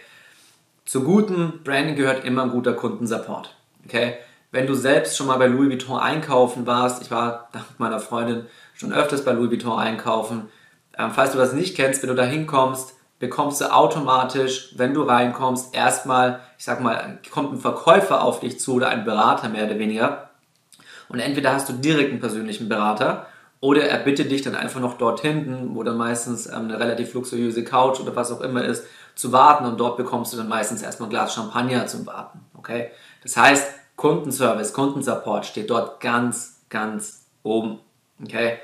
Zu 0.86 1.04
gutem 1.04 1.62
Branding 1.64 1.96
gehört 1.96 2.24
immer 2.24 2.44
ein 2.44 2.50
guter 2.50 2.74
Kundensupport. 2.74 3.56
Okay? 3.86 4.18
Wenn 4.53 4.67
du 4.67 4.75
selbst 4.75 5.17
schon 5.17 5.25
mal 5.25 5.38
bei 5.38 5.48
Louis 5.48 5.67
Vuitton 5.67 6.00
einkaufen 6.00 6.67
warst, 6.67 7.01
ich 7.01 7.10
war 7.10 7.50
dank 7.53 7.65
meiner 7.79 8.00
Freundin 8.00 8.45
schon 8.75 8.93
öfters 8.93 9.25
bei 9.25 9.31
Louis 9.31 9.50
Vuitton 9.50 9.79
einkaufen, 9.79 10.48
ähm, 10.95 11.10
falls 11.10 11.31
du 11.31 11.39
das 11.39 11.53
nicht 11.53 11.75
kennst, 11.75 12.03
wenn 12.03 12.10
du 12.10 12.15
da 12.15 12.24
hinkommst, 12.24 12.93
bekommst 13.17 13.62
du 13.62 13.74
automatisch, 13.74 14.75
wenn 14.77 14.93
du 14.93 15.01
reinkommst, 15.01 15.74
erstmal, 15.74 16.39
ich 16.60 16.65
sag 16.65 16.81
mal, 16.81 17.17
kommt 17.31 17.53
ein 17.53 17.60
Verkäufer 17.60 18.24
auf 18.24 18.41
dich 18.41 18.60
zu 18.60 18.75
oder 18.75 18.89
ein 18.89 19.05
Berater 19.05 19.50
mehr 19.50 19.65
oder 19.65 19.79
weniger. 19.79 20.29
Und 21.10 21.19
entweder 21.19 21.51
hast 21.51 21.67
du 21.67 21.74
direkt 21.74 22.12
einen 22.12 22.19
persönlichen 22.19 22.69
Berater 22.69 23.25
oder 23.60 23.86
er 23.86 23.98
bittet 23.98 24.29
dich 24.29 24.43
dann 24.43 24.53
einfach 24.53 24.81
noch 24.81 25.00
dort 25.00 25.22
hinten, 25.22 25.74
wo 25.74 25.81
dann 25.81 25.98
meistens 25.98 26.45
ähm, 26.45 26.65
eine 26.65 26.79
relativ 26.79 27.15
luxuriöse 27.15 27.63
Couch 27.63 28.00
oder 28.00 28.15
was 28.15 28.31
auch 28.31 28.41
immer 28.41 28.63
ist, 28.63 28.86
zu 29.15 29.31
warten 29.31 29.65
und 29.65 29.79
dort 29.79 29.98
bekommst 29.98 30.31
du 30.31 30.38
dann 30.38 30.48
meistens 30.48 30.83
erstmal 30.83 31.10
ein 31.10 31.12
Glas 31.12 31.33
Champagner 31.33 31.88
zum 31.88 32.05
Warten. 32.05 32.39
Okay? 32.55 32.91
Das 33.24 33.36
heißt, 33.36 33.83
Kundenservice, 33.96 34.74
Kundensupport 34.74 35.46
steht 35.46 35.70
dort 35.70 36.00
ganz, 36.02 36.62
ganz 36.70 37.26
oben. 37.44 37.80
Okay? 38.22 38.58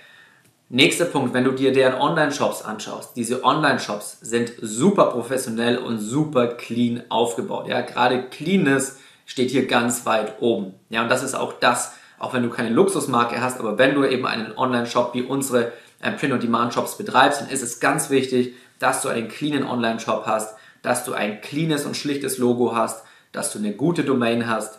Nächster 0.71 1.05
Punkt, 1.05 1.33
wenn 1.33 1.45
du 1.45 1.51
dir 1.51 1.71
deren 1.71 1.99
Online-Shops 1.99 2.61
anschaust, 2.61 3.15
diese 3.15 3.43
Online-Shops 3.43 4.19
sind 4.21 4.53
super 4.61 5.07
professionell 5.07 5.79
und 5.79 5.97
super 5.99 6.47
clean 6.47 7.01
aufgebaut. 7.09 7.67
Ja, 7.67 7.81
gerade 7.81 8.23
Cleanness 8.29 8.99
steht 9.25 9.49
hier 9.49 9.65
ganz 9.65 10.05
weit 10.05 10.41
oben. 10.41 10.75
Ja, 10.89 11.01
und 11.01 11.09
das 11.09 11.23
ist 11.23 11.33
auch 11.33 11.53
das, 11.53 11.93
auch 12.19 12.33
wenn 12.33 12.43
du 12.43 12.49
keine 12.49 12.69
Luxusmarke 12.69 13.41
hast, 13.41 13.59
aber 13.59 13.79
wenn 13.79 13.95
du 13.95 14.05
eben 14.05 14.27
einen 14.27 14.55
Online-Shop 14.55 15.15
wie 15.15 15.23
unsere 15.23 15.71
äh, 16.01 16.11
Print-on-Demand-Shops 16.11 16.97
betreibst, 16.97 17.41
dann 17.41 17.49
ist 17.49 17.63
es 17.63 17.79
ganz 17.79 18.11
wichtig, 18.11 18.53
dass 18.77 19.01
du 19.01 19.09
einen 19.09 19.27
cleanen 19.27 19.63
Online-Shop 19.63 20.23
hast, 20.27 20.55
dass 20.81 21.03
du 21.03 21.13
ein 21.13 21.41
cleanes 21.41 21.85
und 21.85 21.97
schlichtes 21.97 22.37
Logo 22.37 22.75
hast, 22.75 23.03
dass 23.31 23.51
du 23.51 23.59
eine 23.59 23.73
gute 23.73 24.03
Domain 24.03 24.47
hast 24.47 24.78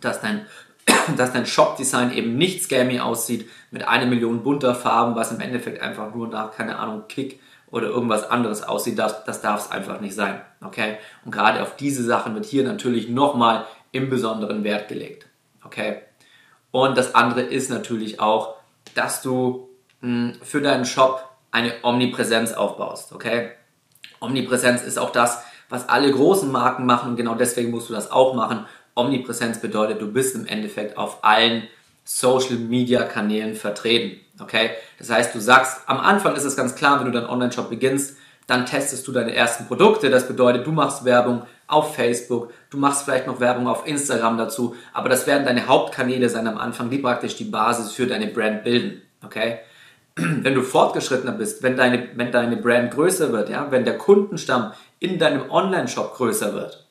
dass 0.00 0.20
dein, 0.20 0.46
dass 1.16 1.32
dein 1.32 1.46
Shop-Design 1.46 2.12
eben 2.12 2.36
nicht 2.36 2.62
scammy 2.62 3.00
aussieht 3.00 3.48
mit 3.70 3.86
einer 3.86 4.06
Million 4.06 4.42
bunter 4.42 4.74
Farben, 4.74 5.14
was 5.14 5.32
im 5.32 5.40
Endeffekt 5.40 5.82
einfach 5.82 6.14
nur 6.14 6.28
nach, 6.28 6.52
keine 6.52 6.78
Ahnung, 6.78 7.04
Kick 7.08 7.40
oder 7.70 7.88
irgendwas 7.88 8.28
anderes 8.28 8.62
aussieht. 8.62 8.98
Das, 8.98 9.24
das 9.24 9.40
darf 9.40 9.66
es 9.66 9.70
einfach 9.70 10.00
nicht 10.00 10.14
sein. 10.14 10.40
Okay? 10.64 10.98
Und 11.24 11.30
gerade 11.30 11.62
auf 11.62 11.76
diese 11.76 12.04
Sachen 12.04 12.34
wird 12.34 12.46
hier 12.46 12.64
natürlich 12.64 13.08
nochmal 13.08 13.66
im 13.92 14.10
besonderen 14.10 14.64
Wert 14.64 14.88
gelegt. 14.88 15.26
Okay? 15.64 16.02
Und 16.70 16.96
das 16.96 17.14
andere 17.14 17.42
ist 17.42 17.70
natürlich 17.70 18.20
auch, 18.20 18.56
dass 18.94 19.22
du 19.22 19.68
mh, 20.00 20.32
hm, 20.32 20.38
für 20.42 20.60
deinen 20.60 20.84
Shop 20.84 21.28
eine 21.50 21.72
Omnipräsenz 21.82 22.52
aufbaust. 22.52 23.12
Okay? 23.12 23.50
Omnipräsenz 24.20 24.82
ist 24.82 24.98
auch 24.98 25.10
das, 25.10 25.42
was 25.68 25.88
alle 25.88 26.10
großen 26.10 26.50
Marken 26.50 26.84
machen 26.84 27.16
genau 27.16 27.34
deswegen 27.34 27.70
musst 27.70 27.88
du 27.88 27.94
das 27.94 28.10
auch 28.10 28.34
machen 28.34 28.66
Omnipräsenz 28.94 29.60
bedeutet, 29.60 30.00
du 30.00 30.12
bist 30.12 30.34
im 30.34 30.46
Endeffekt 30.46 30.96
auf 30.96 31.24
allen 31.24 31.64
Social 32.04 32.56
Media 32.56 33.02
Kanälen 33.04 33.54
vertreten. 33.54 34.20
Okay? 34.40 34.70
Das 34.98 35.10
heißt, 35.10 35.34
du 35.34 35.40
sagst, 35.40 35.82
am 35.86 36.00
Anfang 36.00 36.34
ist 36.34 36.44
es 36.44 36.56
ganz 36.56 36.74
klar, 36.74 36.98
wenn 36.98 37.06
du 37.06 37.12
deinen 37.12 37.30
Online-Shop 37.30 37.70
beginnst, 37.70 38.16
dann 38.46 38.66
testest 38.66 39.06
du 39.06 39.12
deine 39.12 39.34
ersten 39.34 39.66
Produkte. 39.66 40.10
Das 40.10 40.26
bedeutet, 40.26 40.66
du 40.66 40.72
machst 40.72 41.04
Werbung 41.04 41.42
auf 41.68 41.94
Facebook, 41.94 42.52
du 42.70 42.78
machst 42.78 43.04
vielleicht 43.04 43.28
noch 43.28 43.38
Werbung 43.38 43.68
auf 43.68 43.86
Instagram 43.86 44.38
dazu, 44.38 44.74
aber 44.92 45.08
das 45.08 45.28
werden 45.28 45.44
deine 45.44 45.68
Hauptkanäle 45.68 46.28
sein 46.28 46.48
am 46.48 46.58
Anfang, 46.58 46.90
die 46.90 46.98
praktisch 46.98 47.36
die 47.36 47.44
Basis 47.44 47.92
für 47.92 48.08
deine 48.08 48.26
Brand 48.26 48.64
bilden. 48.64 49.02
Okay? 49.24 49.60
Wenn 50.16 50.54
du 50.54 50.62
fortgeschrittener 50.62 51.32
bist, 51.32 51.62
wenn 51.62 51.76
deine, 51.76 52.08
wenn 52.16 52.32
deine 52.32 52.56
Brand 52.56 52.90
größer 52.90 53.32
wird, 53.32 53.48
ja, 53.48 53.70
wenn 53.70 53.84
der 53.84 53.96
Kundenstamm 53.96 54.72
in 54.98 55.20
deinem 55.20 55.48
Online-Shop 55.48 56.16
größer 56.16 56.52
wird, 56.52 56.84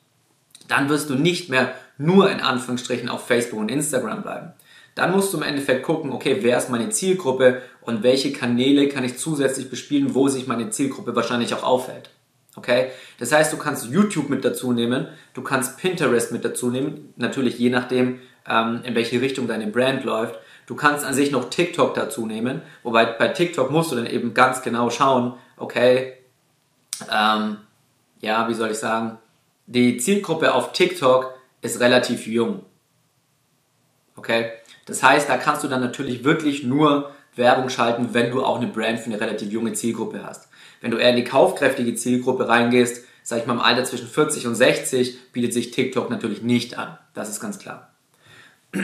dann 0.68 0.88
wirst 0.88 1.10
du 1.10 1.14
nicht 1.14 1.50
mehr 1.50 1.74
nur 2.00 2.30
in 2.30 2.40
Anführungsstrichen 2.40 3.08
auf 3.08 3.26
Facebook 3.26 3.60
und 3.60 3.70
Instagram 3.70 4.22
bleiben. 4.22 4.52
Dann 4.94 5.12
musst 5.12 5.32
du 5.32 5.36
im 5.36 5.42
Endeffekt 5.42 5.84
gucken, 5.84 6.12
okay, 6.12 6.38
wer 6.40 6.58
ist 6.58 6.70
meine 6.70 6.88
Zielgruppe 6.88 7.62
und 7.82 8.02
welche 8.02 8.32
Kanäle 8.32 8.88
kann 8.88 9.04
ich 9.04 9.18
zusätzlich 9.18 9.70
bespielen, 9.70 10.14
wo 10.14 10.28
sich 10.28 10.46
meine 10.46 10.70
Zielgruppe 10.70 11.14
wahrscheinlich 11.14 11.54
auch 11.54 11.62
aufhält. 11.62 12.10
Okay? 12.56 12.90
Das 13.18 13.32
heißt, 13.32 13.52
du 13.52 13.58
kannst 13.58 13.86
YouTube 13.86 14.30
mit 14.30 14.44
dazu 14.44 14.72
nehmen, 14.72 15.08
du 15.34 15.42
kannst 15.42 15.78
Pinterest 15.78 16.32
mit 16.32 16.44
dazu 16.44 16.70
nehmen, 16.70 17.12
natürlich 17.16 17.58
je 17.58 17.70
nachdem, 17.70 18.20
ähm, 18.48 18.80
in 18.84 18.94
welche 18.94 19.20
Richtung 19.20 19.46
deine 19.46 19.66
Brand 19.66 20.04
läuft. 20.04 20.38
Du 20.66 20.74
kannst 20.74 21.04
an 21.04 21.14
sich 21.14 21.30
noch 21.30 21.50
TikTok 21.50 21.94
dazu 21.94 22.26
nehmen, 22.26 22.62
wobei 22.82 23.04
bei 23.04 23.28
TikTok 23.28 23.70
musst 23.70 23.92
du 23.92 23.96
dann 23.96 24.06
eben 24.06 24.34
ganz 24.34 24.62
genau 24.62 24.90
schauen, 24.90 25.34
okay, 25.56 26.14
ähm, 27.12 27.58
ja, 28.20 28.48
wie 28.48 28.54
soll 28.54 28.70
ich 28.70 28.78
sagen, 28.78 29.18
die 29.66 29.98
Zielgruppe 29.98 30.54
auf 30.54 30.72
TikTok 30.72 31.39
ist 31.62 31.80
relativ 31.80 32.26
jung. 32.26 32.62
Okay? 34.16 34.50
Das 34.86 35.02
heißt, 35.02 35.28
da 35.28 35.36
kannst 35.36 35.62
du 35.64 35.68
dann 35.68 35.80
natürlich 35.80 36.24
wirklich 36.24 36.64
nur 36.64 37.10
Werbung 37.36 37.68
schalten, 37.68 38.08
wenn 38.12 38.30
du 38.30 38.44
auch 38.44 38.56
eine 38.56 38.66
Brand 38.66 38.98
für 38.98 39.06
eine 39.06 39.20
relativ 39.20 39.52
junge 39.52 39.72
Zielgruppe 39.72 40.24
hast. 40.24 40.48
Wenn 40.80 40.90
du 40.90 40.96
eher 40.96 41.10
in 41.10 41.16
die 41.16 41.24
kaufkräftige 41.24 41.94
Zielgruppe 41.94 42.48
reingehst, 42.48 43.04
sag 43.22 43.38
ich 43.38 43.46
mal 43.46 43.54
im 43.54 43.60
Alter 43.60 43.84
zwischen 43.84 44.08
40 44.08 44.46
und 44.46 44.54
60, 44.54 45.32
bietet 45.32 45.52
sich 45.52 45.70
TikTok 45.70 46.10
natürlich 46.10 46.42
nicht 46.42 46.78
an. 46.78 46.98
Das 47.14 47.28
ist 47.28 47.40
ganz 47.40 47.58
klar. 47.58 47.90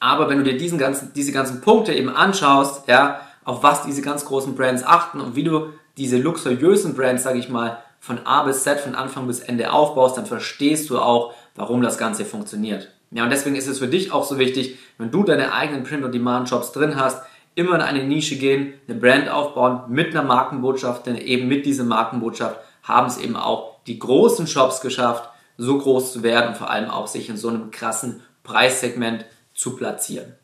Aber 0.00 0.28
wenn 0.28 0.38
du 0.38 0.44
dir 0.44 0.56
diesen 0.56 0.78
ganzen, 0.78 1.12
diese 1.12 1.32
ganzen 1.32 1.60
Punkte 1.60 1.92
eben 1.92 2.08
anschaust, 2.08 2.86
ja, 2.88 3.20
auf 3.44 3.62
was 3.62 3.82
diese 3.84 4.02
ganz 4.02 4.24
großen 4.24 4.54
Brands 4.54 4.84
achten 4.84 5.20
und 5.20 5.34
wie 5.34 5.44
du 5.44 5.72
diese 5.96 6.18
luxuriösen 6.18 6.94
Brands, 6.94 7.24
sage 7.24 7.38
ich 7.38 7.48
mal, 7.48 7.82
von 8.00 8.24
A 8.26 8.44
bis 8.44 8.62
Z, 8.62 8.80
von 8.80 8.94
Anfang 8.94 9.26
bis 9.26 9.40
Ende 9.40 9.72
aufbaust, 9.72 10.16
dann 10.16 10.26
verstehst 10.26 10.88
du 10.90 10.98
auch, 10.98 11.34
warum 11.54 11.82
das 11.82 11.98
Ganze 11.98 12.24
funktioniert. 12.24 12.90
Ja, 13.10 13.24
und 13.24 13.30
deswegen 13.30 13.56
ist 13.56 13.68
es 13.68 13.78
für 13.78 13.88
dich 13.88 14.12
auch 14.12 14.24
so 14.24 14.38
wichtig, 14.38 14.78
wenn 14.98 15.10
du 15.10 15.24
deine 15.24 15.52
eigenen 15.52 15.84
Print-on-Demand-Shops 15.84 16.72
drin 16.72 16.96
hast, 16.96 17.22
immer 17.54 17.74
in 17.74 17.80
eine 17.80 18.04
Nische 18.04 18.36
gehen, 18.36 18.74
eine 18.86 18.98
Brand 18.98 19.28
aufbauen 19.28 19.82
mit 19.88 20.10
einer 20.10 20.22
Markenbotschaft, 20.22 21.06
denn 21.06 21.16
eben 21.16 21.48
mit 21.48 21.66
dieser 21.66 21.84
Markenbotschaft 21.84 22.60
haben 22.82 23.06
es 23.06 23.18
eben 23.18 23.36
auch 23.36 23.78
die 23.86 23.98
großen 23.98 24.46
Shops 24.46 24.80
geschafft, 24.80 25.28
so 25.56 25.78
groß 25.78 26.12
zu 26.12 26.22
werden 26.22 26.50
und 26.50 26.56
vor 26.56 26.70
allem 26.70 26.88
auch 26.88 27.08
sich 27.08 27.28
in 27.28 27.36
so 27.36 27.48
einem 27.48 27.70
krassen 27.70 28.22
Preissegment 28.44 29.24
zu 29.54 29.74
platzieren. 29.74 30.34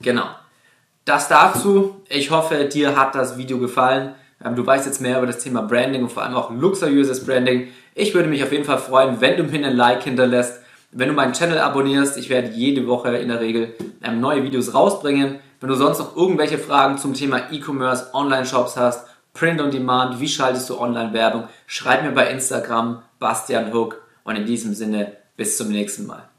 Genau. 0.00 0.26
Das 1.04 1.28
dazu. 1.28 2.00
Ich 2.08 2.30
hoffe, 2.30 2.64
dir 2.64 2.96
hat 2.96 3.14
das 3.14 3.36
Video 3.36 3.58
gefallen. 3.58 4.14
Ähm, 4.44 4.56
du 4.56 4.66
weißt 4.66 4.86
jetzt 4.86 5.00
mehr 5.00 5.18
über 5.18 5.26
das 5.26 5.38
Thema 5.38 5.62
Branding 5.62 6.02
und 6.02 6.12
vor 6.12 6.22
allem 6.22 6.34
auch 6.34 6.50
luxuriöses 6.50 7.24
Branding. 7.24 7.68
Ich 7.94 8.14
würde 8.14 8.28
mich 8.28 8.42
auf 8.42 8.52
jeden 8.52 8.64
Fall 8.64 8.78
freuen, 8.78 9.20
wenn 9.20 9.36
du 9.36 9.44
mir 9.44 9.66
ein 9.66 9.76
Like 9.76 10.02
hinterlässt, 10.02 10.60
wenn 10.90 11.08
du 11.08 11.14
meinen 11.14 11.32
Channel 11.32 11.58
abonnierst. 11.58 12.16
Ich 12.16 12.28
werde 12.28 12.48
jede 12.48 12.86
Woche 12.86 13.16
in 13.16 13.28
der 13.28 13.40
Regel 13.40 13.74
ähm, 14.02 14.20
neue 14.20 14.42
Videos 14.42 14.74
rausbringen. 14.74 15.38
Wenn 15.60 15.68
du 15.68 15.74
sonst 15.74 15.98
noch 15.98 16.16
irgendwelche 16.16 16.58
Fragen 16.58 16.98
zum 16.98 17.14
Thema 17.14 17.52
E-Commerce, 17.52 18.10
Online-Shops 18.12 18.76
hast, 18.76 19.06
Print 19.32 19.60
on 19.60 19.70
Demand, 19.70 20.20
wie 20.20 20.28
schaltest 20.28 20.68
du 20.68 20.78
Online-Werbung, 20.78 21.44
schreib 21.66 22.02
mir 22.02 22.12
bei 22.12 22.28
Instagram 22.30 23.02
Bastian 23.18 23.72
Hook 23.72 24.02
und 24.24 24.36
in 24.36 24.44
diesem 24.44 24.74
Sinne 24.74 25.12
bis 25.36 25.56
zum 25.56 25.68
nächsten 25.68 26.06
Mal. 26.06 26.31